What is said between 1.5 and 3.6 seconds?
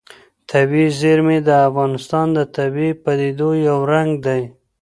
افغانستان د طبیعي پدیدو